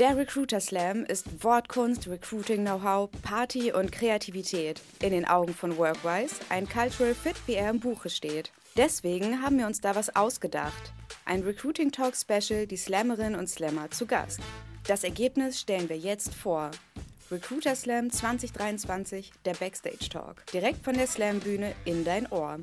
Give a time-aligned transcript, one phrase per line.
[0.00, 4.80] Der Recruiter Slam ist Wortkunst, Recruiting-Know-how, Party und Kreativität.
[5.00, 8.50] In den Augen von Workwise ein Cultural Fit, wie er im Buche steht.
[8.76, 10.92] Deswegen haben wir uns da was ausgedacht.
[11.24, 14.40] Ein Recruiting Talk Special, die Slammerinnen und Slammer zu Gast.
[14.88, 16.72] Das Ergebnis stellen wir jetzt vor.
[17.30, 20.44] Recruiter Slam 2023, der Backstage Talk.
[20.52, 22.58] Direkt von der Slam-Bühne in dein Ohr.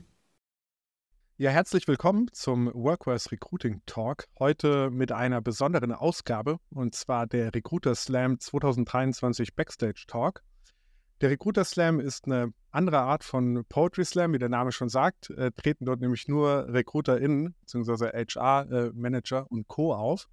[1.41, 4.27] Ja, herzlich willkommen zum Workforce Recruiting Talk.
[4.37, 10.43] Heute mit einer besonderen Ausgabe und zwar der Recruiter Slam 2023 Backstage Talk.
[11.19, 15.31] Der Recruiter Slam ist eine andere Art von Poetry Slam, wie der Name schon sagt.
[15.31, 18.09] Äh, treten dort nämlich nur RecruiterInnen bzw.
[18.09, 19.95] HR-Manager äh, und Co.
[19.95, 20.27] auf.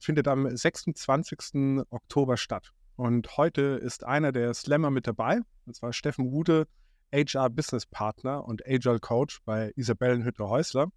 [0.00, 1.84] Findet am 26.
[1.90, 2.72] Oktober statt.
[2.96, 6.66] Und heute ist einer der Slammer mit dabei, und zwar Steffen Wude,
[7.12, 10.88] HR Business Partner und Agile Coach bei Isabellenhütter Häusler.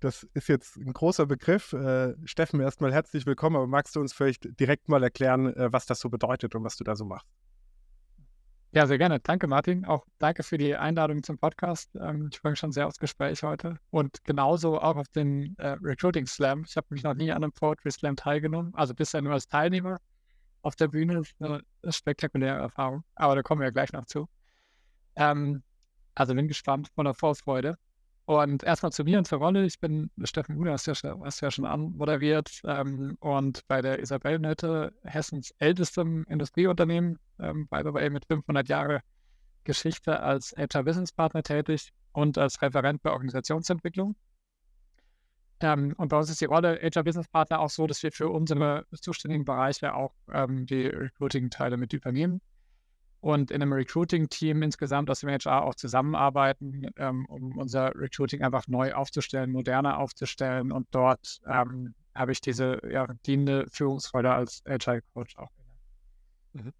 [0.00, 1.72] Das ist jetzt ein großer Begriff.
[1.72, 5.86] Äh, Steffen, erstmal herzlich willkommen, aber magst du uns vielleicht direkt mal erklären, äh, was
[5.86, 7.26] das so bedeutet und was du da so machst?
[8.72, 9.18] Ja, sehr gerne.
[9.18, 9.86] Danke, Martin.
[9.86, 11.90] Auch danke für die Einladung zum Podcast.
[11.96, 13.78] Ähm, ich freue mich schon sehr aufs Gespräch heute.
[13.90, 16.64] Und genauso auch auf den äh, Recruiting Slam.
[16.68, 19.98] Ich habe mich noch nie an einem Poetry Slam teilgenommen, also bisher nur als Teilnehmer
[20.62, 21.14] auf der Bühne.
[21.14, 21.62] Das ist eine
[21.92, 23.04] spektakuläre Erfahrung.
[23.14, 24.28] Aber da kommen wir ja gleich noch zu.
[25.18, 25.62] Ähm,
[26.14, 27.76] also bin gespannt von der Vorfreude.
[28.24, 29.64] Und erstmal zu mir und zur Rolle.
[29.64, 32.60] Ich bin Steffen Huder, hast du ja, hast ja schon anmoderiert.
[32.64, 39.00] Ähm, und bei der Isabellenhütte, Hessens ältestem Industrieunternehmen, ähm, by the way, mit 500 Jahre
[39.64, 44.14] Geschichte als HR Business Partner tätig und als Referent bei Organisationsentwicklung.
[45.60, 48.28] Ähm, und bei uns ist die Rolle HR Business Partner auch so, dass wir für
[48.28, 52.40] unsere zuständigen Bereiche auch ähm, die Recruiting-Teile mit übernehmen
[53.20, 58.68] und in einem Recruiting-Team insgesamt aus dem HR auch zusammenarbeiten, ähm, um unser Recruiting einfach
[58.68, 60.70] neu aufzustellen, moderner aufzustellen.
[60.70, 65.50] Und dort ähm, habe ich diese ja, dienende Führungsrolle als HR-Coach auch.
[66.52, 66.72] Mhm.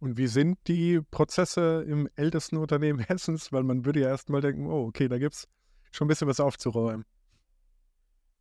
[0.00, 3.52] Und wie sind die Prozesse im ältesten Unternehmen Hessens?
[3.52, 5.48] Weil man würde ja erstmal denken, oh, okay, da gibt es
[5.92, 7.04] schon ein bisschen was aufzuräumen.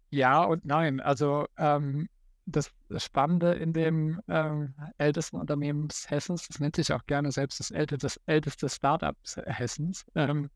[0.09, 0.99] Ja und nein.
[0.99, 2.07] Also ähm,
[2.45, 7.71] das Spannende in dem ähm, ältesten Unternehmen Hessens, das nennt sich auch gerne selbst das
[7.71, 9.15] älteste, das älteste Startup
[9.45, 10.49] Hessens, ähm,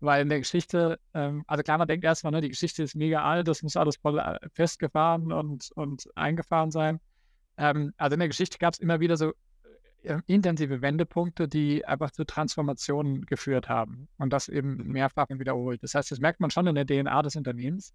[0.00, 3.24] weil in der Geschichte, ähm, also klar, man denkt erstmal, ne, die Geschichte ist mega
[3.24, 7.00] alt, das muss alles voll äh, festgefahren und, und eingefahren sein.
[7.56, 9.32] Ähm, also in der Geschichte gab es immer wieder so
[10.02, 15.82] äh, intensive Wendepunkte, die einfach zu Transformationen geführt haben und das eben mehrfach wiederholt.
[15.82, 17.92] Das heißt, das merkt man schon in der DNA des Unternehmens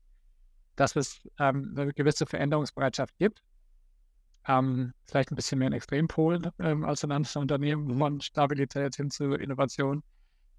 [0.79, 3.43] dass es ähm, eine gewisse Veränderungsbereitschaft gibt.
[4.47, 9.11] Ähm, vielleicht ein bisschen mehr ein Extrempol ähm, als in anderen Unternehmen von Stabilität hin
[9.11, 10.01] zu Innovation.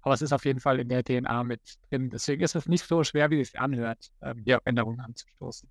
[0.03, 2.11] Aber es ist auf jeden Fall in der DNA mit drin.
[2.11, 5.67] Deswegen ist es nicht so schwer, wie es anhört, ähm, hier Änderungen anzustoßen.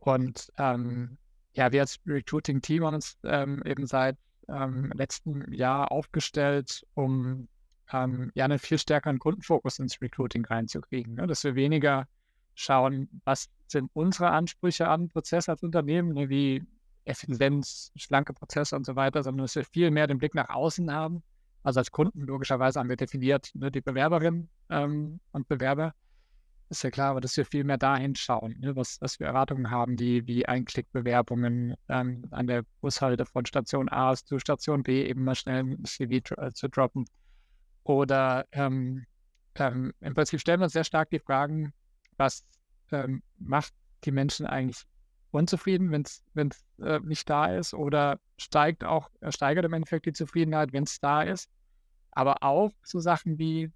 [0.00, 1.16] Und ähm,
[1.54, 4.18] ja, wir als Recruiting-Team haben uns ähm, eben seit
[4.48, 7.48] ähm, letztem Jahr aufgestellt, um
[7.90, 11.14] ähm, ja einen viel stärkeren Kundenfokus ins Recruiting reinzukriegen.
[11.14, 11.26] Ne?
[11.26, 12.06] Dass wir weniger
[12.54, 16.62] schauen, was sind unsere Ansprüche an Prozess als Unternehmen, ne, wie
[17.04, 20.90] Effizienz, schlanke Prozesse und so weiter, sondern dass wir viel mehr den Blick nach außen
[20.92, 21.22] haben.
[21.62, 25.94] Also als Kunden logischerweise haben wir definiert ne, die Bewerberinnen ähm, und Bewerber.
[26.70, 29.70] Ist ja klar, aber dass wir viel mehr dahin schauen, ne, was, was wir Erwartungen
[29.70, 35.24] haben, die wie Einklickbewerbungen ähm, an der Bushalte von Station A zu Station B eben
[35.24, 37.04] mal schnell ein CV äh, zu droppen.
[37.84, 39.04] Oder ähm,
[39.56, 41.72] ähm, im Prinzip stellen wir uns sehr stark die Fragen,
[42.16, 42.44] was
[42.92, 43.72] ähm, macht
[44.04, 44.84] die Menschen eigentlich
[45.30, 50.12] unzufrieden, wenn es äh, nicht da ist oder steigt auch, äh, steigert im Endeffekt die
[50.12, 51.50] Zufriedenheit, wenn es da ist.
[52.12, 53.72] Aber auch so Sachen wie,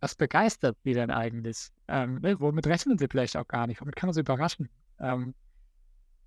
[0.00, 1.68] was begeistert sie denn eigentlich?
[1.88, 3.80] Ähm, ne, womit rechnen sie vielleicht auch gar nicht?
[3.80, 4.70] Womit kann man sie überraschen?
[4.98, 5.34] Ähm,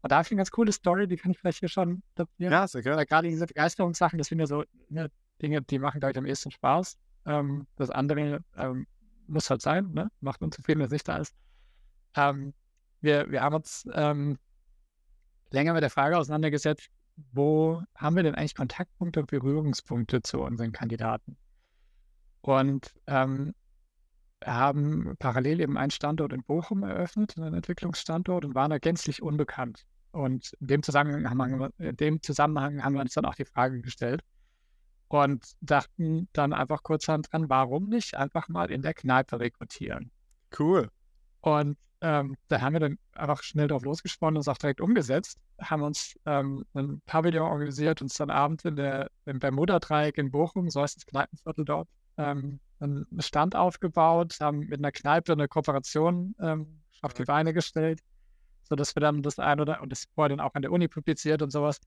[0.01, 2.03] und da habe ich eine ganz coole Story, die kann ich vielleicht hier schon.
[2.37, 3.07] Ja, sehr gerne.
[3.07, 5.09] Gerade diese Begeisterungssachen, das sind ja so ne,
[5.41, 6.95] Dinge, die machen, glaube ich, am ehesten Spaß.
[7.25, 8.85] Ähm, das andere ähm,
[9.25, 10.11] muss halt sein, ne?
[10.21, 11.33] macht unzufrieden, wenn es nicht da ist.
[12.15, 12.53] Ähm,
[13.01, 14.37] wir, wir haben uns ähm,
[15.51, 16.89] länger mit der Frage auseinandergesetzt,
[17.31, 21.37] wo haben wir denn eigentlich Kontaktpunkte und Berührungspunkte zu unseren Kandidaten?
[22.41, 23.53] Und ähm,
[24.43, 29.85] haben parallel eben einen Standort in Bochum eröffnet, einen Entwicklungsstandort, und waren da gänzlich unbekannt.
[30.11, 33.45] Und in dem Zusammenhang haben wir, in dem Zusammenhang haben wir uns dann auch die
[33.45, 34.23] Frage gestellt
[35.07, 40.11] und dachten dann einfach kurzhand dran, warum nicht einfach mal in der Kneipe rekrutieren?
[40.57, 40.89] Cool.
[41.45, 45.37] Und ähm, da haben wir dann einfach schnell drauf losgesponnen und es auch direkt umgesetzt.
[45.61, 50.71] Haben uns ähm, ein Pavillon organisiert, uns dann abends in der, im Bermuda-Dreieck in Bochum,
[50.71, 51.87] so heißt das Kneipenviertel dort,
[52.17, 57.99] ähm, einen Stand aufgebaut, haben mit einer Kneipe eine Kooperation ähm, auf die Beine gestellt,
[58.63, 61.43] sodass wir dann das ein oder und das wurde dann auch an der Uni publiziert
[61.43, 61.79] und sowas.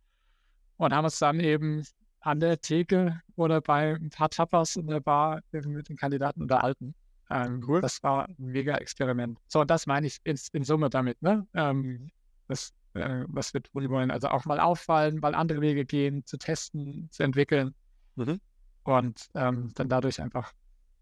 [0.76, 1.82] Und haben uns dann eben
[2.20, 6.94] an der Theke oder bei ein paar Tapas in der Bar mit den Kandidaten unterhalten.
[7.30, 7.80] Ähm, cool.
[7.80, 9.38] Das war ein mega Experiment.
[9.48, 11.46] So, und das meine ich in, in Summe damit, ne?
[11.54, 12.10] Ähm,
[12.46, 14.10] das, äh, was wir tun wollen.
[14.10, 17.74] Also auch mal auffallen, mal andere Wege gehen, zu testen, zu entwickeln.
[18.16, 18.40] Mhm.
[18.84, 20.52] Und ähm, dann dadurch einfach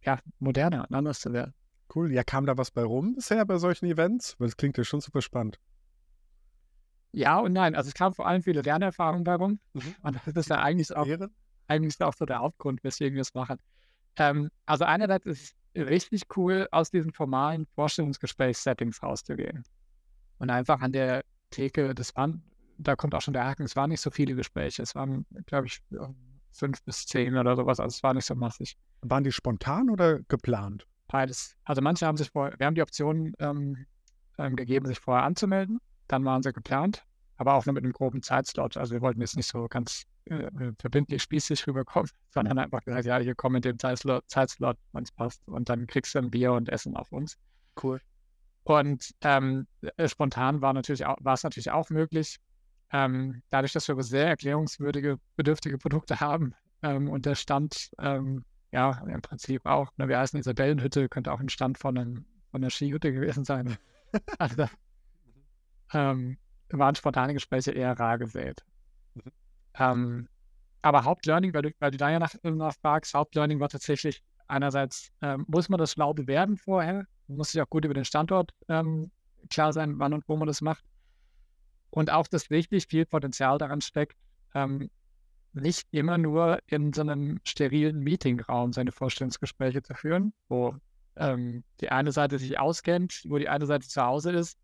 [0.02, 1.54] ja, moderner und anders zu werden.
[1.94, 2.12] Cool.
[2.12, 4.34] Ja, kam da was bei rum bisher bei solchen Events?
[4.38, 5.58] Weil es klingt ja schon super spannend.
[7.12, 7.74] Ja und nein.
[7.74, 9.60] Also es kam vor allem viele Lernerfahrungen bei rum.
[9.72, 9.94] Mhm.
[10.02, 11.06] Und das ist ja eigentlich auch,
[11.68, 13.58] eigentlich auch so der Hauptgrund, weswegen wir es machen.
[14.16, 19.64] Ähm, also einerseits ist es richtig cool, aus diesen formalen Vorstellungsgesprächs-Settings rauszugehen.
[20.38, 22.42] Und einfach an der Theke, das waren,
[22.78, 24.82] da kommt auch schon der Haken, es waren nicht so viele Gespräche.
[24.82, 25.80] Es waren, glaube ich,
[26.52, 27.80] fünf bis zehn oder sowas.
[27.80, 28.76] Also es war nicht so massig.
[29.02, 30.86] Waren die spontan oder geplant?
[31.08, 31.54] Beides.
[31.64, 33.86] Also manche haben sich vorher, wir haben die Option ähm,
[34.38, 35.78] ähm, gegeben, sich vorher anzumelden.
[36.08, 37.04] Dann waren sie geplant,
[37.36, 38.76] aber auch nur mit einem groben Zeitslot.
[38.76, 43.18] Also wir wollten jetzt nicht so ganz äh, verbindlich spießig rüberkommen, sondern einfach gesagt, ja,
[43.18, 45.46] hier komm in dem Zeitslot, Zeitslot wenn es passt.
[45.48, 47.36] Und dann kriegst du ein Bier und Essen auf uns.
[47.82, 48.00] Cool.
[48.64, 52.38] Und ähm, äh, spontan war natürlich war es natürlich auch möglich.
[52.92, 59.02] Ähm, dadurch, dass wir sehr erklärungswürdige, bedürftige Produkte haben ähm, und der Stand ähm, ja
[59.06, 62.70] im Prinzip auch, ne, wir heißen Isabellenhütte, könnte auch ein Stand von, einem, von einer
[62.70, 63.76] Skihütte gewesen sein.
[64.38, 64.66] also,
[65.92, 66.38] ähm,
[66.70, 68.64] waren spontane Gespräche eher rar gesät.
[69.14, 69.32] Mhm.
[69.78, 70.28] Ähm,
[70.82, 75.10] aber Hauptlearning, weil du, weil du da ja nach, nach fragst, Hauptlearning war tatsächlich einerseits,
[75.22, 79.10] ähm, muss man das schlau bewerben vorher, muss sich auch gut über den Standort ähm,
[79.50, 80.84] klar sein, wann und wo man das macht.
[81.90, 84.16] Und auch, dass richtig viel Potenzial daran steckt,
[84.54, 84.90] ähm,
[85.52, 90.76] nicht immer nur in so einem sterilen Meetingraum seine Vorstellungsgespräche zu führen, wo
[91.16, 94.58] ähm, die eine Seite sich auskennt, wo die eine Seite zu Hause ist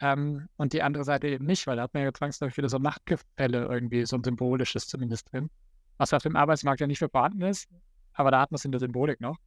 [0.00, 2.78] ähm, und die andere Seite eben nicht, weil da hat man ja zwangsläufig wieder so
[2.78, 5.50] Machtgefälle irgendwie, so ein symbolisches zumindest drin,
[5.98, 7.68] was auf dem Arbeitsmarkt ja nicht für vorhanden ist,
[8.12, 9.38] aber da hat man es in der Symbolik noch.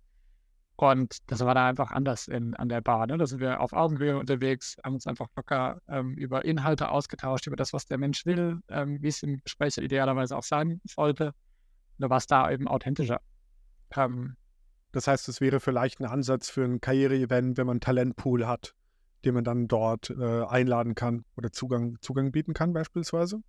[0.80, 3.08] Und das war da einfach anders in, an der Bar.
[3.08, 3.18] Ne?
[3.18, 7.56] Da sind wir auf Augenhöhe unterwegs, haben uns einfach locker ähm, über Inhalte ausgetauscht, über
[7.56, 11.34] das, was der Mensch will, ähm, wie es im Gespräch idealerweise auch sein sollte.
[11.98, 13.22] Da war es da eben authentischer.
[13.96, 14.36] Ähm,
[14.92, 18.76] das heißt, es wäre vielleicht ein Ansatz für ein Karriere-Event, wenn man Talentpool hat,
[19.26, 23.42] den man dann dort äh, einladen kann oder Zugang, Zugang bieten kann beispielsweise?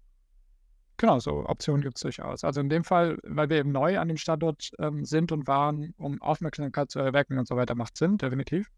[0.98, 2.42] Genau, so Optionen gibt es durchaus.
[2.42, 5.94] Also in dem Fall, weil wir eben neu an dem Standort ähm, sind und waren,
[5.96, 8.68] um Aufmerksamkeit zu erwecken und so weiter, macht Sinn, definitiv.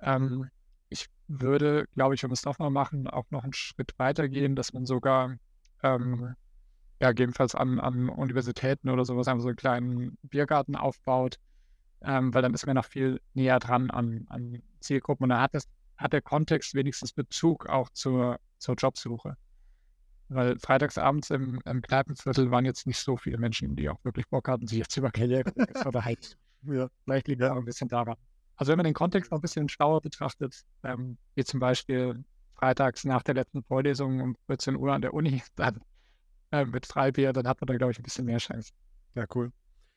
[0.00, 0.50] Ähm,
[0.90, 4.54] ich würde, glaube ich, wenn wir es nochmal machen, auch noch einen Schritt weiter gehen,
[4.54, 5.36] dass man sogar,
[5.82, 6.34] ähm,
[7.00, 11.38] ja, gegebenenfalls an, an Universitäten oder sowas einfach so einen kleinen Biergarten aufbaut,
[12.02, 15.54] ähm, weil dann ist man noch viel näher dran an, an Zielgruppen und da hat,
[15.54, 19.36] das, hat der Kontext wenigstens Bezug auch zur, zur Jobsuche.
[20.28, 24.48] Weil freitagsabends im, im Kneipenviertel waren jetzt nicht so viele Menschen, die auch wirklich Bock
[24.48, 25.52] hatten, sich jetzt über Karriere
[25.84, 26.36] oder halt.
[26.62, 26.88] Ja.
[27.04, 28.16] Vielleicht liegt ja auch ein bisschen daran.
[28.56, 32.24] Also wenn man den Kontext noch ein bisschen schlauer betrachtet, ähm, wie zum Beispiel
[32.54, 35.80] freitags nach der letzten Vorlesung um 14 Uhr an der Uni, dann
[36.52, 38.72] äh, mit Freibier, dann hat man da, glaube ich, ein bisschen mehr Chance.
[39.14, 39.52] Ja, cool.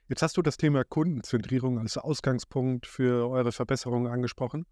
[0.09, 4.65] Jetzt hast du das Thema Kundenzentrierung als Ausgangspunkt für eure Verbesserungen angesprochen.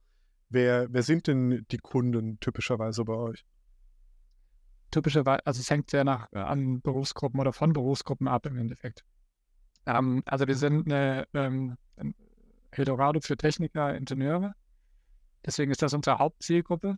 [0.49, 3.45] Wer, wer sind denn die Kunden typischerweise bei euch?
[4.95, 9.03] typischerweise, also es hängt sehr nach äh, an Berufsgruppen oder von Berufsgruppen ab im Endeffekt.
[9.85, 11.77] Ähm, also wir sind eine ähm,
[12.71, 14.53] Eldorado für Techniker, Ingenieure.
[15.45, 16.97] Deswegen ist das unsere Hauptzielgruppe.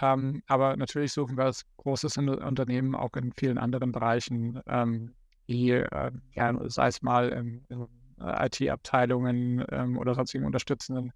[0.00, 5.14] Ähm, aber natürlich suchen wir als großes Unternehmen auch in vielen anderen Bereichen, ähm,
[5.48, 7.86] die, äh, ja, sei es mal in, in
[8.20, 11.12] äh, IT-Abteilungen ähm, oder sonstigen unterstützenden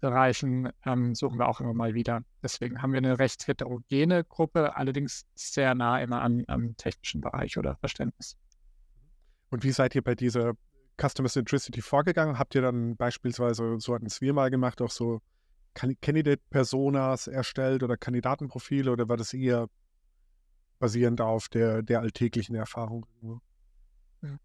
[0.00, 2.22] Bereichen ähm, suchen wir auch immer mal wieder.
[2.42, 7.58] Deswegen haben wir eine recht heterogene Gruppe, allerdings sehr nah immer an, am technischen Bereich
[7.58, 8.36] oder Verständnis.
[9.50, 10.54] Und wie seid ihr bei dieser
[11.00, 12.38] Customer Centricity vorgegangen?
[12.38, 15.20] Habt ihr dann beispielsweise, so hatten es wir mal gemacht, auch so
[15.74, 19.68] Candidate-Personas erstellt oder Kandidatenprofile oder war das eher
[20.78, 23.06] basierend auf der, der alltäglichen Erfahrung?
[24.22, 24.38] Ja,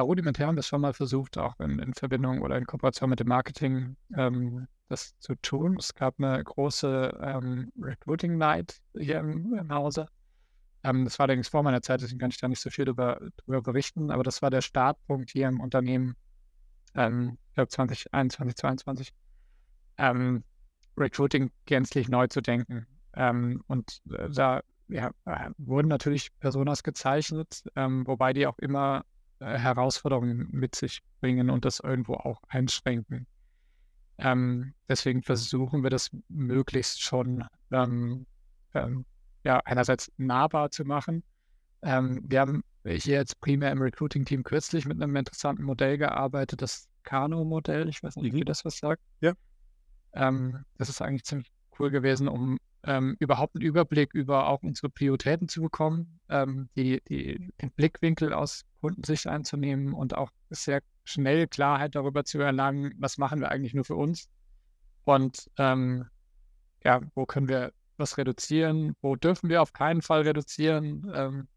[0.00, 3.28] rudimentär haben wir schon mal versucht, auch in, in, Verbindung oder in Kooperation mit dem
[3.28, 5.76] Marketing ähm, das zu tun.
[5.78, 10.06] Es gab eine große ähm, Recruiting Night hier im, im Hause.
[10.82, 13.20] Ähm, das war allerdings vor meiner Zeit, deswegen kann ich da nicht so viel darüber,
[13.46, 16.16] darüber berichten, aber das war der Startpunkt hier im Unternehmen,
[16.96, 19.12] ich glaube 2021, 2022,
[19.98, 20.44] ähm,
[20.96, 22.86] Recruiting gänzlich neu zu denken.
[23.16, 29.04] Ähm, und äh, da ja, äh, wurden natürlich Personas gezeichnet, ähm, wobei die auch immer
[29.44, 33.26] Herausforderungen mit sich bringen und das irgendwo auch einschränken.
[34.18, 38.26] Ähm, deswegen versuchen wir das möglichst schon ähm,
[38.74, 39.04] ähm,
[39.44, 41.22] ja, einerseits nahbar zu machen.
[41.82, 46.88] Ähm, wir haben hier jetzt primär im Recruiting-Team kürzlich mit einem interessanten Modell gearbeitet, das
[47.02, 47.88] Kano-Modell.
[47.88, 48.38] Ich weiß nicht, mhm.
[48.38, 49.02] wie das was sagt.
[49.20, 49.32] Ja.
[50.14, 54.88] Ähm, das ist eigentlich ziemlich cool gewesen, um ähm, überhaupt einen Überblick über auch unsere
[54.90, 61.46] Prioritäten zu bekommen, ähm, die, die, den Blickwinkel aus Kundensicht einzunehmen und auch sehr schnell
[61.46, 64.28] Klarheit darüber zu erlangen, was machen wir eigentlich nur für uns
[65.04, 66.06] und ähm,
[66.84, 71.48] ja, wo können wir was reduzieren, wo dürfen wir auf keinen Fall reduzieren ähm,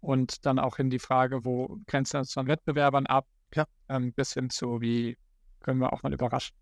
[0.00, 3.66] und dann auch in die Frage, wo grenzen wir uns von Wettbewerbern ab, ja.
[3.88, 5.16] ähm, bis hin zu, wie
[5.60, 6.61] können wir auch mal überraschen.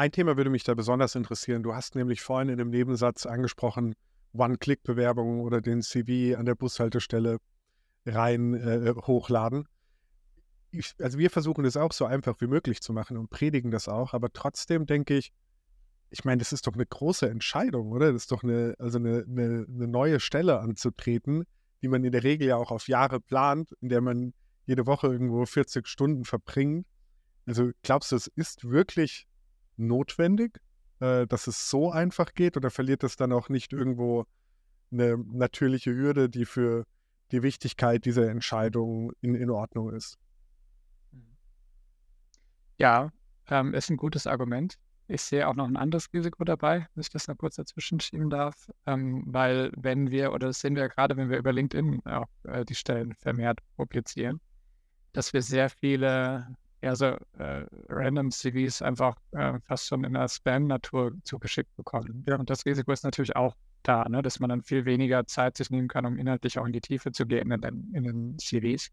[0.00, 1.62] Ein Thema würde mich da besonders interessieren.
[1.62, 3.94] Du hast nämlich vorhin in dem Nebensatz angesprochen,
[4.32, 7.36] One-Click-Bewerbungen oder den CV an der Bushaltestelle
[8.06, 9.68] rein äh, hochladen.
[10.70, 13.88] Ich, also wir versuchen das auch so einfach wie möglich zu machen und predigen das
[13.88, 15.34] auch, aber trotzdem denke ich,
[16.08, 18.10] ich meine, das ist doch eine große Entscheidung, oder?
[18.10, 21.44] Das ist doch eine, also eine, eine, eine neue Stelle anzutreten,
[21.82, 24.32] die man in der Regel ja auch auf Jahre plant, in der man
[24.64, 26.86] jede Woche irgendwo 40 Stunden verbringt.
[27.44, 29.26] Also glaubst du, es ist wirklich
[29.80, 30.60] notwendig,
[31.00, 34.26] äh, dass es so einfach geht oder verliert es dann auch nicht irgendwo
[34.92, 36.84] eine natürliche Hürde, die für
[37.32, 40.18] die Wichtigkeit dieser Entscheidung in, in Ordnung ist?
[42.78, 43.10] Ja,
[43.48, 44.76] ähm, ist ein gutes Argument.
[45.06, 48.30] Ich sehe auch noch ein anderes Risiko dabei, wenn ich das noch kurz dazwischen schieben
[48.30, 52.06] darf, ähm, weil wenn wir, oder das sehen wir ja gerade, wenn wir über LinkedIn
[52.06, 54.40] auch äh, die Stellen vermehrt publizieren,
[55.12, 57.06] dass wir sehr viele eher so
[57.38, 62.24] äh, random CVs einfach äh, fast schon in der Spam-Natur zugeschickt bekommen.
[62.26, 62.36] Ja.
[62.36, 65.70] Und das Risiko ist natürlich auch da, ne, dass man dann viel weniger Zeit sich
[65.70, 68.90] nehmen kann, um inhaltlich auch in die Tiefe zu gehen in den, in den CVs.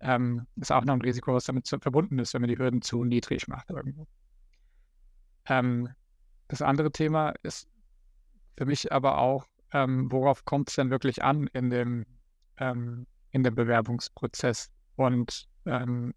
[0.00, 2.82] Ähm, ist auch noch ein Risiko, was damit zu, verbunden ist, wenn man die Hürden
[2.82, 4.06] zu niedrig macht irgendwo.
[5.46, 5.88] Ähm,
[6.48, 7.68] das andere Thema ist
[8.56, 12.06] für mich aber auch, ähm, worauf kommt es denn wirklich an in dem,
[12.58, 14.70] ähm, in dem Bewerbungsprozess?
[14.96, 16.14] Und ähm,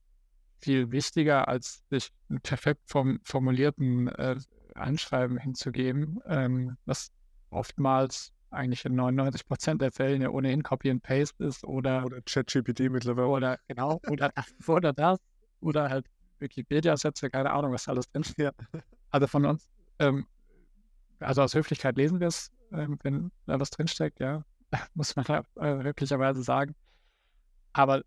[0.60, 2.10] viel wichtiger, als sich
[2.44, 4.36] perfekt form formulierten äh,
[4.76, 7.12] Anschreiben hinzugeben, ähm, was
[7.50, 12.22] oftmals eigentlich in 99 Prozent der Fälle ja ohnehin Copy and Paste ist oder oder
[12.22, 14.32] ChatGPT mittlerweile oder genau oder
[14.68, 15.20] oder das
[15.60, 16.06] oder halt
[16.40, 18.24] Wikipedia-Sätze, keine Ahnung, was alles drin.
[18.38, 18.52] Ja.
[19.10, 19.68] Also von uns,
[20.00, 20.28] ähm,
[21.20, 24.44] also aus Höflichkeit lesen wir es, ähm, wenn da was drinsteckt, ja,
[24.94, 26.76] muss man ja äh, höflicherweise sagen.
[27.74, 28.04] Aber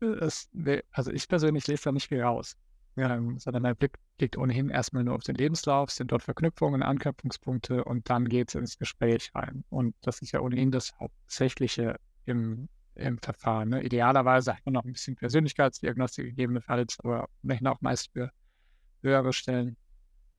[0.00, 0.48] es,
[0.92, 2.56] also ich persönlich lese da nicht viel raus.
[2.96, 7.84] Ähm, sondern mein Blick liegt ohnehin erstmal nur auf den Lebenslauf, sind dort Verknüpfungen, Anknüpfungspunkte
[7.84, 9.64] und dann geht es ins Gespräch rein.
[9.68, 13.70] Und das ist ja ohnehin das Hauptsächliche im, im Verfahren.
[13.70, 13.82] Ne?
[13.82, 18.30] Idealerweise hat man noch ein bisschen Persönlichkeitsdiagnostik gegebenenfalls, aber ohnehin auch meist für
[19.02, 19.76] höhere Stellen.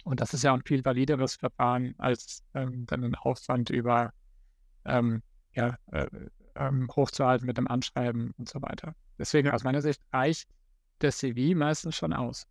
[0.05, 4.13] Und das ist ja ein viel valideres Verfahren als ähm, dann ein Aufwand über
[4.85, 5.21] ähm,
[5.51, 6.07] ja, äh,
[6.55, 8.95] ähm, hochzuhalten mit dem Anschreiben und so weiter.
[9.17, 10.49] Deswegen aus meiner Sicht reicht
[11.01, 12.47] der CV meistens schon aus.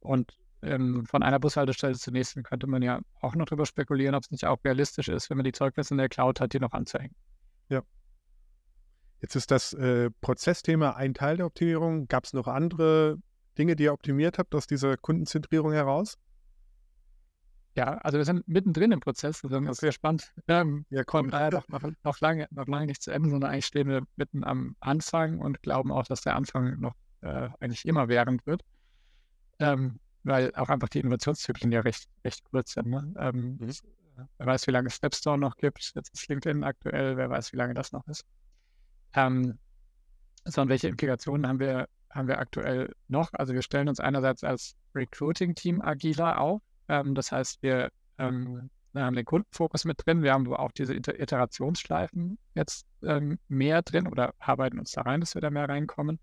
[0.00, 4.24] Und ähm, von einer Bushaltestelle zur nächsten könnte man ja auch noch darüber spekulieren, ob
[4.24, 6.72] es nicht auch realistisch ist, wenn man die Zeugnisse in der Cloud hat, die noch
[6.72, 7.14] anzuhängen.
[7.68, 7.82] Ja.
[9.20, 12.08] Jetzt ist das äh, Prozessthema ein Teil der Optimierung.
[12.08, 13.18] Gab es noch andere
[13.58, 16.18] Dinge, die ihr optimiert habt aus dieser Kundenzentrierung heraus?
[17.80, 20.34] Ja, also wir sind mittendrin im Prozess, das ist sehr spannend.
[20.48, 21.66] Ähm, wir kommen daher noch,
[22.04, 25.62] noch, lange, noch lange nicht zu Ende, sondern eigentlich stehen wir mitten am Anfang und
[25.62, 28.60] glauben auch, dass der Anfang noch äh, eigentlich immer während wird.
[29.60, 32.88] Ähm, weil auch einfach die Innovationszyklen ja recht, recht kurz sind.
[32.88, 33.14] Ne?
[33.16, 33.70] Ähm, mhm.
[34.36, 35.92] Wer weiß, wie lange Stepstone noch gibt.
[35.94, 38.26] Jetzt ist LinkedIn aktuell, wer weiß, wie lange das noch ist.
[39.14, 39.58] Ähm,
[40.44, 43.30] so, und welche Implikationen haben wir, haben wir aktuell noch?
[43.32, 46.60] Also wir stellen uns einerseits als Recruiting-Team agiler auf.
[46.90, 52.38] Ähm, das heißt, wir, ähm, haben den Kundenfokus mit drin, wir haben auch diese Iterationsschleifen
[52.56, 56.18] jetzt ähm, mehr drin oder arbeiten uns da rein, dass wir da mehr reinkommen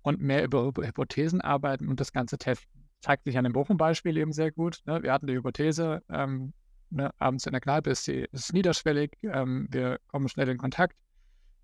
[0.00, 2.88] und mehr über Hypothesen arbeiten und das Ganze testen.
[3.00, 4.80] Zeigt sich an dem Bochum-Beispiel eben sehr gut.
[4.86, 5.02] Ne?
[5.02, 6.54] Wir hatten die Hypothese, ähm,
[6.88, 10.96] ne, abends in der Kneipe ist, die, ist niederschwellig, ähm, wir kommen schnell in Kontakt,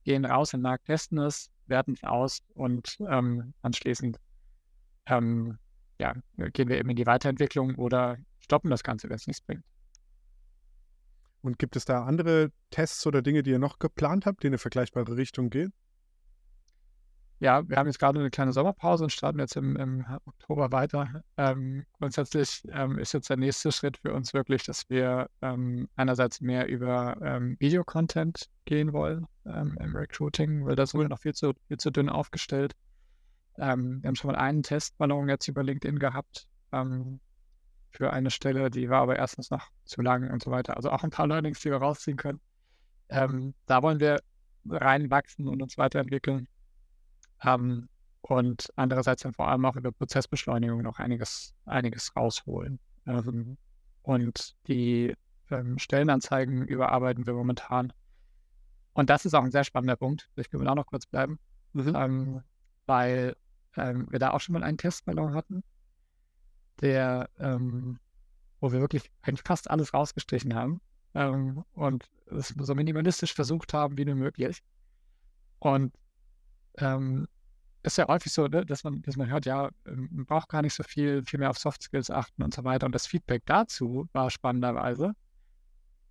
[0.04, 4.18] gehen raus in den Markt, testen es, werten es aus und ähm, anschließend
[5.06, 5.58] ähm,
[5.98, 6.14] ja,
[6.52, 9.64] gehen wir eben in die Weiterentwicklung oder stoppen das Ganze, wenn es nichts bringt.
[11.42, 14.52] Und gibt es da andere Tests oder Dinge, die ihr noch geplant habt, die in
[14.52, 15.72] eine vergleichbare Richtung gehen?
[17.38, 21.22] Ja, wir haben jetzt gerade eine kleine Sommerpause und starten jetzt im, im Oktober weiter.
[21.36, 26.40] Ähm, grundsätzlich ähm, ist jetzt der nächste Schritt für uns wirklich, dass wir ähm, einerseits
[26.40, 31.34] mehr über ähm, Videocontent gehen wollen ähm, im Recruiting, weil da sind wir noch viel
[31.34, 32.72] zu, viel zu dünn aufgestellt.
[33.58, 36.46] Ähm, wir haben schon mal einen Testballon jetzt über LinkedIn gehabt.
[36.72, 37.20] Ähm,
[37.90, 40.76] für eine Stelle, die war aber erstens noch zu lang und so weiter.
[40.76, 42.40] Also auch ein paar Learnings, die wir rausziehen können.
[43.08, 44.20] Ähm, da wollen wir
[44.68, 46.48] reinwachsen und uns weiterentwickeln.
[47.42, 47.88] Ähm,
[48.20, 52.80] und andererseits dann vor allem auch über Prozessbeschleunigung noch einiges, einiges rausholen.
[53.06, 53.56] Ähm,
[54.02, 55.14] und die
[55.50, 57.92] ähm, Stellenanzeigen überarbeiten wir momentan.
[58.92, 60.28] Und das ist auch ein sehr spannender Punkt.
[60.36, 61.38] Ich will auch noch kurz bleiben,
[61.72, 61.94] mhm.
[61.94, 62.42] ähm,
[62.86, 63.36] weil
[63.76, 65.62] ähm, wir da auch schon mal einen Testballon hatten,
[66.80, 67.98] der, ähm,
[68.60, 70.80] wo wir wirklich eigentlich fast alles rausgestrichen haben
[71.14, 74.62] ähm, und es so minimalistisch versucht haben wie nur möglich.
[75.58, 75.94] Und
[76.78, 77.26] ähm,
[77.82, 80.62] ist ja häufig so, ne, dass, man, dass man hört, ja, ähm, man braucht gar
[80.62, 82.86] nicht so viel, viel mehr auf Soft Skills achten und so weiter.
[82.86, 85.12] Und das Feedback dazu war spannenderweise.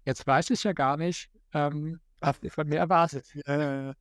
[0.05, 3.27] Jetzt weiß ich ja gar nicht, ähm, was ihr von mir erwartet.
[3.45, 3.93] Ja.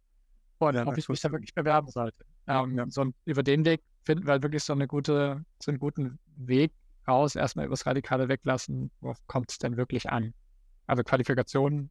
[0.58, 2.24] Und ja, ob ich mich da wirklich bewerben sollte.
[2.46, 2.86] Ähm, ja.
[2.88, 6.72] so, über den Weg finden wir halt wirklich so, eine gute, so einen guten Weg
[7.08, 10.34] raus, erstmal übers Radikale weglassen, worauf kommt es denn wirklich an?
[10.86, 11.90] Also Qualifikation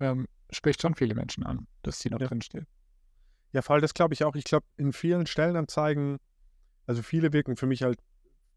[0.00, 2.28] ähm, spricht schon viele Menschen an, dass die noch ja.
[2.28, 2.66] drinsteht.
[3.52, 4.36] Ja, vor allem das glaube ich auch.
[4.36, 6.18] Ich glaube, in vielen Stellenanzeigen,
[6.86, 7.98] also viele wirken für mich halt,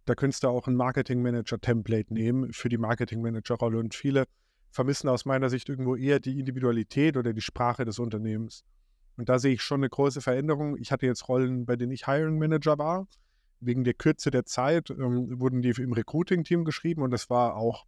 [0.06, 4.26] da könntest du auch ein Marketing-Manager-Template nehmen für die Marketing-Manager-Rolle und viele
[4.72, 8.64] vermissen aus meiner Sicht irgendwo eher die Individualität oder die Sprache des Unternehmens.
[9.22, 10.78] Und da sehe ich schon eine große Veränderung.
[10.78, 13.08] Ich hatte jetzt Rollen, bei denen ich Hiring Manager war.
[13.60, 17.86] Wegen der Kürze der Zeit ähm, wurden die im Recruiting-Team geschrieben und das war auch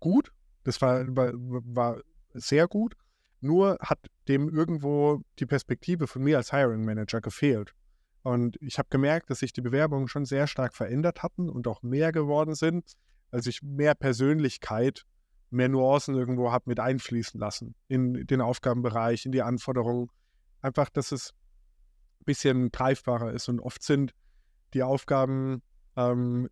[0.00, 0.32] gut.
[0.62, 2.00] Das war, war, war
[2.34, 2.94] sehr gut.
[3.40, 3.98] Nur hat
[4.28, 7.72] dem irgendwo die Perspektive von mir als Hiring Manager gefehlt.
[8.22, 11.80] Und ich habe gemerkt, dass sich die Bewerbungen schon sehr stark verändert hatten und auch
[11.80, 12.92] mehr geworden sind,
[13.30, 15.06] als ich mehr Persönlichkeit,
[15.48, 20.10] mehr Nuancen irgendwo habe mit einfließen lassen in den Aufgabenbereich, in die Anforderungen.
[20.64, 21.34] Einfach, dass es
[22.20, 23.50] ein bisschen greifbarer ist.
[23.50, 24.14] Und oft sind
[24.72, 25.60] die Aufgaben,
[25.94, 26.48] ähm,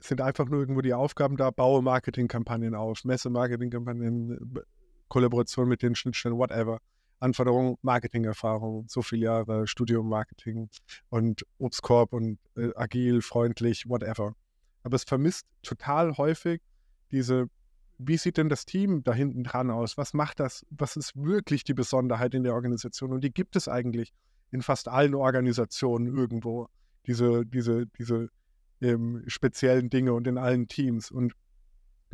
[0.00, 4.60] sind einfach nur irgendwo die Aufgaben da, baue Marketingkampagnen auf, messe Marketingkampagnen,
[5.08, 6.78] Kollaboration mit den Schnittstellen, whatever.
[7.20, 10.68] Anforderungen, Marketingerfahrung, so viele Jahre Studium Marketing
[11.08, 14.34] und Obstkorb und äh, agil, freundlich, whatever.
[14.82, 16.60] Aber es vermisst total häufig
[17.12, 17.48] diese,
[18.06, 19.96] wie sieht denn das Team da hinten dran aus?
[19.96, 20.66] Was macht das?
[20.70, 23.12] Was ist wirklich die Besonderheit in der Organisation?
[23.12, 24.12] Und die gibt es eigentlich
[24.50, 26.68] in fast allen Organisationen irgendwo,
[27.06, 28.28] diese, diese, diese
[28.80, 31.10] ähm, speziellen Dinge und in allen Teams.
[31.10, 31.34] Und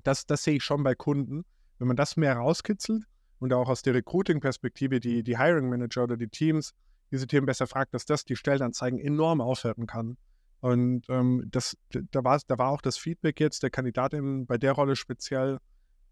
[0.03, 1.45] das, das sehe ich schon bei Kunden
[1.81, 3.05] wenn man das mehr rauskitzelt
[3.41, 6.73] und auch aus der Recruiting-Perspektive die, die Hiring Manager oder die Teams
[7.11, 10.17] diese Themen besser fragt, dass das die Stellenanzeigen enorm aufwerten kann.
[10.61, 14.73] Und ähm, das, da, war, da war auch das Feedback jetzt der Kandidatin bei der
[14.73, 15.59] Rolle speziell,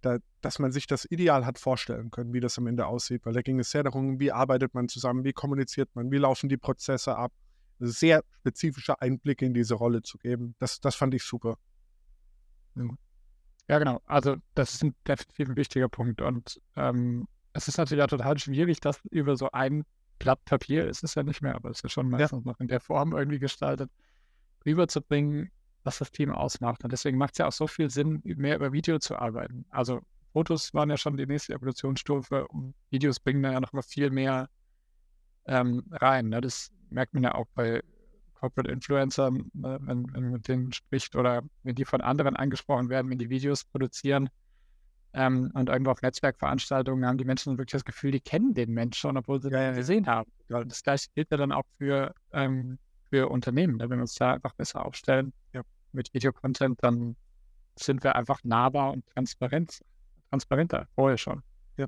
[0.01, 3.25] da, dass man sich das ideal hat vorstellen können, wie das am Ende aussieht.
[3.25, 6.49] Weil da ging es sehr darum, wie arbeitet man zusammen, wie kommuniziert man, wie laufen
[6.49, 7.33] die Prozesse ab.
[7.81, 10.55] Sehr spezifische Einblicke in diese Rolle zu geben.
[10.59, 11.59] Das, das fand ich super.
[12.75, 13.79] Ja.
[13.79, 14.01] Genau.
[14.07, 16.21] Also das ist ein, definitiv ein wichtiger Punkt.
[16.23, 19.85] Und ähm, es ist natürlich auch total schwierig, das über so ein
[20.19, 22.51] Blatt Papier, es ist ja nicht mehr, aber es ist ja schon meistens ja.
[22.51, 23.91] noch in der Form irgendwie gestaltet,
[24.67, 25.51] rüberzubringen,
[25.85, 26.85] was das Team ausmacht.
[26.85, 29.64] Und deswegen macht es ja auch so viel Sinn, mehr über Video zu arbeiten.
[29.71, 30.01] Also
[30.33, 34.11] Fotos waren ja schon die nächste Evolutionsstufe und Videos bringen da ja noch mal viel
[34.11, 34.49] mehr
[35.47, 36.29] ähm, rein.
[36.29, 36.41] Ne?
[36.41, 37.83] Das merkt man ja auch bei
[38.35, 42.88] Corporate Influencer, ne, wenn, wenn man mit denen spricht oder wenn die von anderen angesprochen
[42.88, 44.29] werden, wenn die Videos produzieren
[45.12, 48.99] ähm, und irgendwo auf Netzwerkveranstaltungen haben die Menschen wirklich das Gefühl, die kennen den Menschen
[48.99, 50.31] schon, obwohl sie ja, ihn gesehen haben.
[50.49, 52.79] Das gleiche gilt ja dann auch für, ähm,
[53.11, 53.77] für Unternehmen.
[53.77, 53.90] Ne?
[53.90, 55.62] Wenn wir uns da einfach besser aufstellen ja.
[55.92, 57.16] mit Videocontent, dann
[57.77, 59.81] sind wir einfach nahbar und transparent,
[60.31, 61.42] transparenter, vorher schon.
[61.77, 61.87] Ja.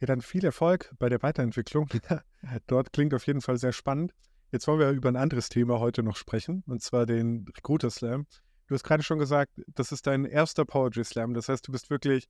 [0.00, 1.88] Ja, dann viel Erfolg bei der Weiterentwicklung.
[2.66, 4.14] Dort klingt auf jeden Fall sehr spannend.
[4.50, 8.26] Jetzt wollen wir über ein anderes Thema heute noch sprechen, und zwar den Recruiter Slam.
[8.66, 11.34] Du hast gerade schon gesagt, das ist dein erster Poetry Slam.
[11.34, 12.28] Das heißt, du bist wirklich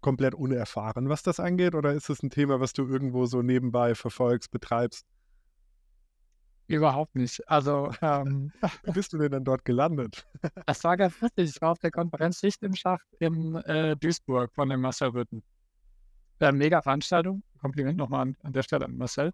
[0.00, 3.94] komplett unerfahren, was das angeht, oder ist es ein Thema, was du irgendwo so nebenbei
[3.94, 5.06] verfolgst, betreibst?
[6.66, 7.46] Überhaupt nicht.
[7.48, 8.52] Also, ähm,
[8.84, 10.26] wie bist du denn dann dort gelandet?
[10.66, 11.50] das war ganz lustig.
[11.50, 15.42] Ich war auf der Konferenz Licht im Schacht in äh, Duisburg von dem Marcel Rütten.
[16.40, 17.42] Äh, mega Veranstaltung.
[17.60, 19.32] Kompliment nochmal an, an der Stelle an Marcel.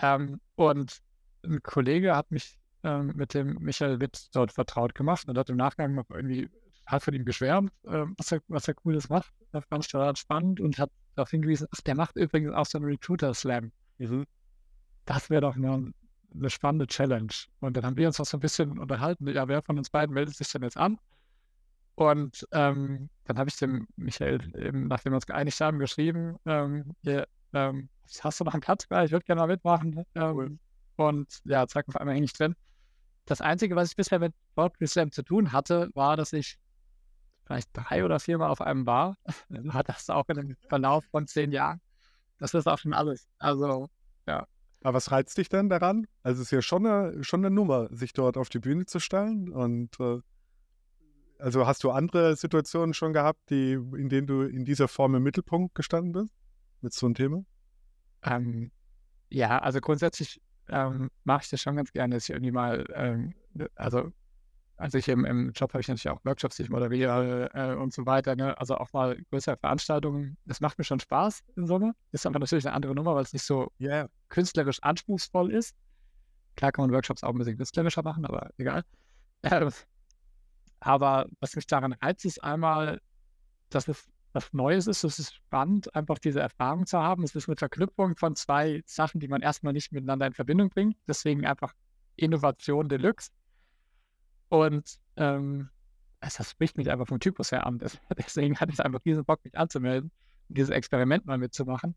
[0.00, 0.98] Ähm, und
[1.44, 5.56] ein Kollege hat mich ähm, mit dem Michael Witt dort vertraut gemacht und hat im
[5.56, 6.48] Nachgang noch irgendwie
[6.86, 9.32] hat von ihm geschwärmt, äh, was, er, was er Cooles macht.
[9.52, 12.78] Das fand ich total spannend und hat darauf hingewiesen, ach, der macht übrigens auch so
[12.78, 13.72] einen Recruiter-Slam.
[13.98, 14.24] Mhm.
[15.04, 15.92] Das wäre doch eine,
[16.34, 17.32] eine spannende Challenge.
[17.60, 20.14] Und dann haben wir uns noch so ein bisschen unterhalten, ja, wer von uns beiden
[20.14, 20.98] meldet sich denn jetzt an?
[21.94, 26.94] Und ähm, dann habe ich dem Michael, eben, nachdem wir uns geeinigt haben, geschrieben, ähm,
[27.02, 27.88] hier, ähm,
[28.20, 28.84] hast du noch einen Platz?
[28.84, 30.04] Ich würde gerne mal mitmachen.
[30.14, 30.58] Ähm, cool.
[30.96, 32.54] Und ja, zack, auf einmal hänge ich drin.
[33.26, 36.58] das Einzige, was ich bisher mit Poetry Slam zu tun hatte, war, dass ich
[37.44, 39.16] vielleicht drei oder viermal auf einem war.
[39.70, 41.80] Hat das auch in einem Verlauf von zehn Jahren.
[42.38, 43.26] Das ist auch schon alles.
[43.38, 43.88] Also,
[44.26, 44.46] ja.
[44.86, 46.06] Aber was reizt dich denn daran?
[46.22, 49.00] Also es ist ja schon eine, schon eine Nummer, sich dort auf die Bühne zu
[49.00, 49.48] stellen.
[49.48, 50.20] Und äh,
[51.40, 55.24] also hast du andere Situationen schon gehabt, die, in denen du in dieser Form im
[55.24, 56.32] Mittelpunkt gestanden bist?
[56.82, 57.44] Mit so einem Thema?
[58.22, 58.70] Ähm,
[59.28, 63.34] ja, also grundsätzlich ähm, mache ich das schon ganz gerne, dass ich irgendwie mal, ähm,
[63.74, 64.12] also
[64.76, 67.92] also ich im, im Job habe ich natürlich auch Workshops, die ich moderiere äh, und
[67.92, 68.36] so weiter.
[68.36, 68.56] Ne?
[68.58, 70.36] Also auch mal größere Veranstaltungen.
[70.44, 71.94] Das macht mir schon Spaß im Sommer.
[72.12, 74.08] Ist aber natürlich eine andere Nummer, weil es nicht so yeah.
[74.28, 75.74] künstlerisch anspruchsvoll ist.
[76.56, 78.82] Klar kann man Workshops auch ein bisschen künstlerischer machen, aber egal.
[79.42, 79.70] Äh,
[80.80, 83.00] aber was mich daran reizt, ist einmal,
[83.70, 85.02] dass es was Neues ist.
[85.02, 87.22] Es ist spannend, einfach diese Erfahrung zu haben.
[87.22, 90.96] Es ist eine Verknüpfung von zwei Sachen, die man erstmal nicht miteinander in Verbindung bringt.
[91.08, 91.72] Deswegen einfach
[92.16, 93.30] Innovation Deluxe.
[94.48, 95.70] Und ähm,
[96.20, 97.78] das spricht mich einfach vom Typus her an.
[98.18, 100.10] Deswegen hatte ich einfach diesen Bock, mich anzumelden
[100.48, 101.94] und dieses Experiment mal mitzumachen.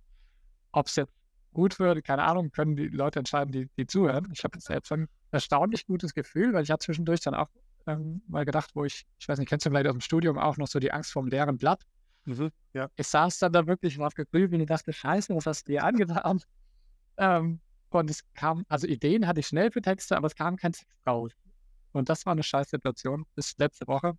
[0.71, 1.13] Ob es jetzt
[1.53, 4.27] gut wird, keine Ahnung, können die Leute entscheiden, die, die zuhören.
[4.33, 7.49] Ich habe selbst ein erstaunlich gutes Gefühl, weil ich habe zwischendurch dann auch
[7.87, 10.57] ähm, mal gedacht, wo ich, ich weiß nicht, kennst du vielleicht aus dem Studium auch
[10.57, 11.83] noch so die Angst vorm leeren Blatt?
[12.25, 12.89] Mhm, ja.
[12.95, 15.71] Ich saß dann da wirklich und habe gegrübelt und ich dachte, scheiße, was hast du
[15.71, 16.41] dir angetan?
[17.17, 17.59] Ähm,
[17.89, 20.87] und es kam, also Ideen hatte ich schnell für Texte, aber es kam kein Text
[21.07, 21.31] raus.
[21.91, 24.13] Und das war eine scheiß Situation bis letzte Woche.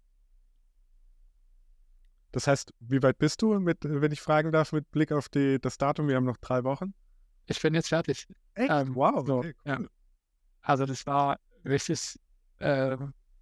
[2.33, 5.59] Das heißt, wie weit bist du, mit, wenn ich fragen darf, mit Blick auf die,
[5.61, 6.09] das Datum?
[6.09, 6.95] Wir haben noch drei Wochen.
[7.47, 8.27] Ich bin jetzt fertig.
[8.55, 8.71] Echt?
[8.71, 9.27] Ähm, wow.
[9.27, 9.73] So, okay, cool.
[9.73, 9.81] ja.
[10.63, 12.17] Also das war richtig,
[12.59, 12.97] äh,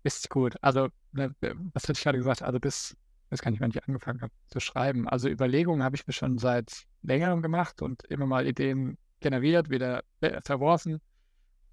[0.04, 0.56] richtig gut.
[0.62, 1.34] Also, ne,
[1.74, 2.42] was hatte ich gerade gesagt?
[2.42, 2.96] Also bis,
[3.30, 5.06] weiß gar nicht, wann ich angefangen habe zu schreiben.
[5.08, 10.02] Also Überlegungen habe ich mir schon seit längerem gemacht und immer mal Ideen generiert, wieder
[10.42, 11.00] verworfen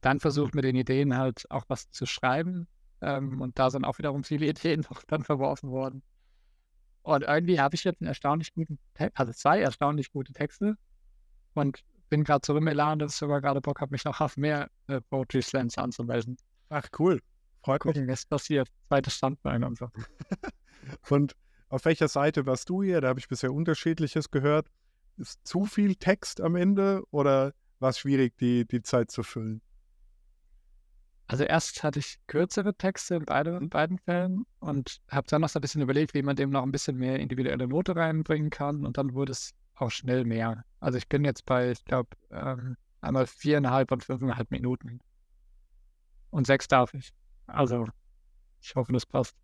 [0.05, 2.67] dann versucht mit den Ideen halt auch was zu schreiben.
[3.01, 6.03] Ähm, und da sind auch wiederum viele Ideen noch dann verworfen worden.
[7.01, 10.75] Und irgendwie habe ich jetzt einen erstaunlich guten Text, also zwei erstaunlich gute Texte.
[11.55, 14.37] Und bin gerade so im Elan, dass ich sogar gerade Bock habe, mich noch auf
[14.37, 16.37] mehr äh, Poetry Slams anzumelden.
[16.69, 17.19] Ach, cool.
[17.63, 18.11] Freut Gucken, mich.
[18.11, 18.67] was passiert.
[18.87, 19.89] Zweites Standbein und so.
[21.09, 21.35] und
[21.69, 23.01] auf welcher Seite warst du hier?
[23.01, 24.67] Da habe ich bisher unterschiedliches gehört.
[25.17, 29.61] Ist zu viel Text am Ende oder war es schwierig, die, die Zeit zu füllen?
[31.27, 35.49] Also erst hatte ich kürzere Texte in, beide, in beiden Fällen und habe dann noch
[35.49, 38.85] so ein bisschen überlegt, wie man dem noch ein bisschen mehr individuelle Note reinbringen kann
[38.85, 40.63] und dann wurde es auch schnell mehr.
[40.79, 44.99] Also ich bin jetzt bei, ich glaube, ähm, einmal viereinhalb und fünfeinhalb Minuten.
[46.29, 47.11] Und sechs darf ich.
[47.47, 47.87] Also
[48.61, 49.35] ich hoffe, das passt.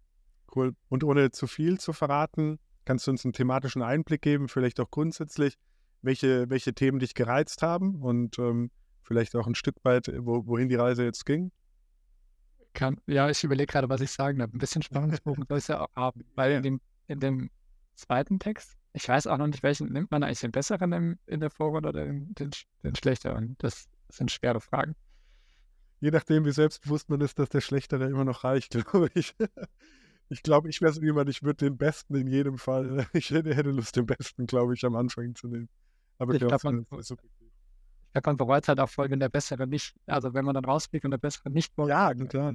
[0.56, 0.76] Cool.
[0.89, 4.91] Und ohne zu viel zu verraten, kannst du uns einen thematischen Einblick geben, vielleicht auch
[4.91, 5.58] grundsätzlich,
[6.02, 8.72] welche, welche Themen dich gereizt haben und ähm,
[9.04, 11.52] vielleicht auch ein Stück weit, wo, wohin die Reise jetzt ging?
[12.74, 14.54] Kann, ja, ich überlege gerade, was ich sagen darf.
[14.54, 17.50] Ein bisschen Spannungsbogen soll es ja auch haben, weil in dem, in dem
[17.96, 21.40] zweiten Text, ich weiß auch noch nicht, welchen nimmt man eigentlich den besseren im, in
[21.40, 22.52] der Vorrunde oder den, den,
[22.84, 23.56] den schlechteren.
[23.60, 24.96] Das sind schwere Fragen.
[26.00, 29.36] Je nachdem, wie selbstbewusst man ist, dass der Schlechtere immer noch reicht, glaube ich.
[30.30, 33.54] Ich glaube, ich wäre so jemand, ich würde den Besten in jedem Fall, ich hätte,
[33.54, 35.70] hätte Lust, den Besten, glaube ich, am Anfang zu nehmen.
[36.18, 37.16] Aber ich glaube, man, okay
[38.13, 41.06] ja, man bereut halt auch voll, wenn der Bessere nicht, also wenn man dann rausfliegt
[41.06, 41.91] und der Bessere nicht wollte.
[41.91, 42.54] Ja, klar.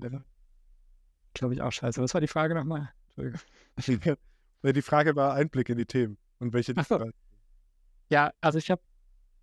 [1.35, 2.03] Glaube ich auch scheiße.
[2.03, 2.91] Was war die Frage nochmal?
[3.17, 3.41] Entschuldigung.
[4.63, 7.11] die Frage war Einblick in die Themen und welche so.
[8.09, 8.83] Ja, also ich habe,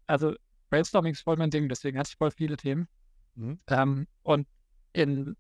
[0.08, 0.36] also
[0.70, 2.88] Brainstorming ist voll mein Ding, deswegen hatte ich voll viele Themen.
[3.36, 3.58] Mhm.
[3.68, 4.48] Ähm, und
[4.94, 5.36] in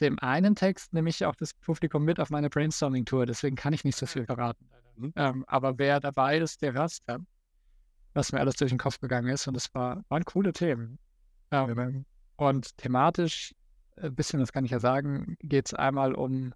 [0.00, 3.84] dem einen Text nehme ich auch das Publikum mit auf meine Brainstorming-Tour, deswegen kann ich
[3.84, 4.68] nicht so viel verraten.
[4.96, 5.12] Mhm.
[5.16, 7.26] Ähm, aber wer dabei ist, der hört dann
[8.14, 9.46] was mir alles durch den Kopf gegangen ist.
[9.46, 10.98] Und es war, waren coole Themen.
[11.50, 12.04] Ähm,
[12.36, 13.54] und thematisch,
[13.96, 16.54] ein äh, bisschen, das kann ich ja sagen, geht es einmal um,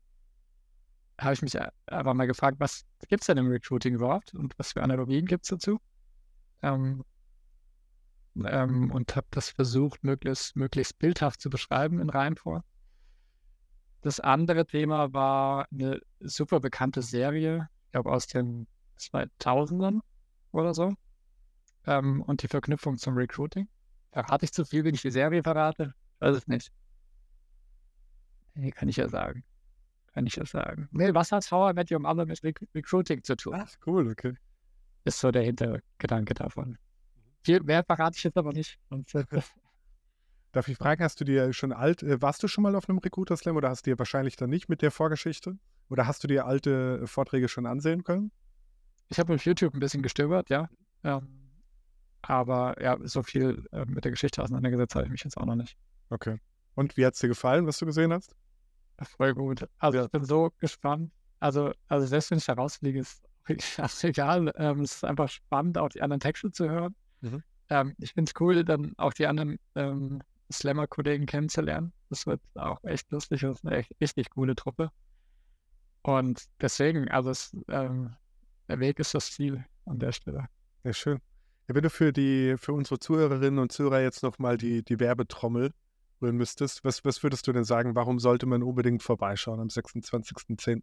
[1.20, 4.72] habe ich mich einfach mal gefragt, was gibt es denn im Recruiting überhaupt und was
[4.72, 5.78] für Analogien gibt es dazu?
[6.62, 7.04] Ähm,
[8.44, 12.62] ähm, und habe das versucht, möglichst, möglichst bildhaft zu beschreiben in Reihenform.
[14.00, 18.66] Das andere Thema war eine super bekannte Serie, ich glaube aus den
[18.98, 20.00] 2000ern
[20.52, 20.94] oder so
[21.86, 23.68] ähm, und die Verknüpfung zum Recruiting.
[24.12, 25.94] Verrate ich zu viel, wenn ich die Serie verrate?
[26.20, 26.70] Weiß es nicht.
[28.54, 29.44] Nee, kann ich ja sagen.
[30.12, 30.88] Kann ich ja sagen.
[30.92, 33.54] Nee, was hat How I Met Your Mother mit Rec Recruiting zu tun?
[33.56, 34.34] Ach, cool, okay.
[35.04, 36.78] Ist so der Hintergedanke davon.
[37.42, 38.78] Viel mehr verrate ich jetzt aber nicht.
[40.52, 42.98] Darf ich fragen, hast du dir schon alt, äh, warst du schon mal auf einem
[42.98, 45.58] Recruiter Slam oder hast du dir wahrscheinlich dann nicht mit der Vorgeschichte?
[45.90, 48.30] Oder hast du dir alte Vorträge schon ansehen können?
[49.08, 50.68] Ich habe auf YouTube ein bisschen gestöbert, ja.
[51.02, 51.22] ja.
[52.28, 55.56] Aber ja, so viel äh, mit der Geschichte auseinandergesetzt habe ich mich jetzt auch noch
[55.56, 55.76] nicht.
[56.10, 56.38] Okay.
[56.74, 58.34] Und wie hat es dir gefallen, was du gesehen hast?
[59.02, 59.66] Voll gut.
[59.78, 60.04] Also ja.
[60.04, 61.12] ich bin so gespannt.
[61.40, 63.22] Also, also selbst wenn ich herausfliege, ist
[63.78, 64.52] auch egal.
[64.56, 66.94] Ähm, es ist einfach spannend, auch die anderen Texte zu hören.
[67.20, 67.42] Mhm.
[67.70, 71.92] Ähm, ich finde es cool, dann auch die anderen ähm, Slammer-Kollegen kennenzulernen.
[72.10, 73.42] Das wird auch echt lustig.
[73.42, 74.90] Das ist eine echt richtig coole Truppe.
[76.02, 78.14] Und deswegen, also es, ähm,
[78.68, 80.46] der Weg ist das Ziel an der Stelle.
[80.84, 81.20] Ja, schön.
[81.66, 85.72] Ja, wenn du für die, für unsere Zuhörerinnen und Zuhörer jetzt nochmal die, die Werbetrommel
[86.20, 90.82] rühren müsstest, was, was würdest du denn sagen, warum sollte man unbedingt vorbeischauen am 26.10.?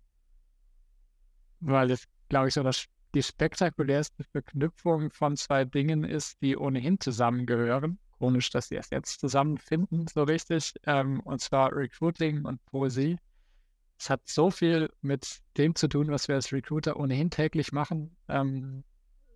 [1.60, 7.00] Weil es, glaube ich, so das, die spektakulärste Verknüpfung von zwei Dingen ist, die ohnehin
[7.00, 8.00] zusammengehören.
[8.18, 10.74] Komisch, dass sie erst jetzt zusammenfinden, so richtig.
[10.86, 13.18] Ähm, und zwar Recruiting und Poesie.
[14.00, 18.16] Es hat so viel mit dem zu tun, was wir als Recruiter ohnehin täglich machen.
[18.28, 18.84] Ähm,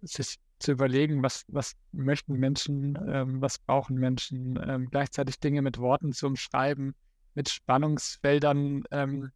[0.02, 5.78] sich zu überlegen, was, was möchten Menschen, ähm, was brauchen Menschen, ähm, gleichzeitig Dinge mit
[5.78, 6.96] Worten zu umschreiben,
[7.34, 9.32] mit Spannungsfeldern ähm,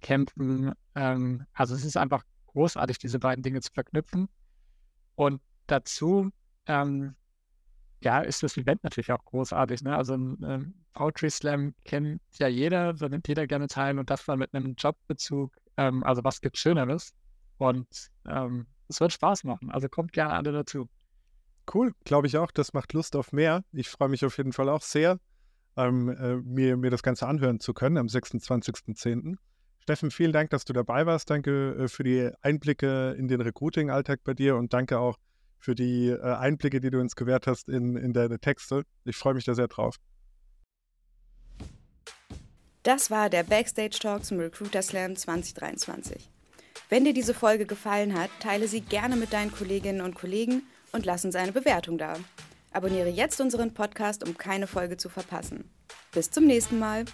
[0.00, 0.72] kämpfen.
[0.94, 4.28] Ähm, also es ist einfach großartig, diese beiden Dinge zu verknüpfen.
[5.14, 6.30] Und dazu
[6.66, 7.14] ähm,
[8.02, 9.82] ja, ist das Event natürlich auch großartig.
[9.82, 9.96] Ne?
[9.96, 14.24] Also ein ähm, Poetry Slam kennt ja jeder, da nimmt jeder gerne teil und das
[14.24, 15.54] dann mit einem Jobbezug.
[15.76, 17.14] Also was gibt Schöneres?
[17.56, 19.70] Und ähm, es wird Spaß machen.
[19.70, 20.88] Also kommt gerne alle dazu.
[21.72, 22.50] Cool, glaube ich auch.
[22.50, 23.62] Das macht Lust auf mehr.
[23.72, 25.18] Ich freue mich auf jeden Fall auch sehr,
[25.76, 29.36] ähm, äh, mir, mir das Ganze anhören zu können am 26.10.
[29.78, 31.30] Steffen, vielen Dank, dass du dabei warst.
[31.30, 35.16] Danke äh, für die Einblicke in den Recruiting-Alltag bei dir und danke auch
[35.58, 38.82] für die äh, Einblicke, die du uns gewährt hast in, in deine Texte.
[39.04, 39.96] Ich freue mich da sehr drauf.
[42.82, 46.30] Das war der Backstage Talk zum Recruiter Slam 2023.
[46.90, 51.06] Wenn dir diese Folge gefallen hat, teile sie gerne mit deinen Kolleginnen und Kollegen und
[51.06, 52.16] lass uns eine Bewertung da.
[52.72, 55.70] Abonniere jetzt unseren Podcast, um keine Folge zu verpassen.
[56.10, 57.04] Bis zum nächsten Mal.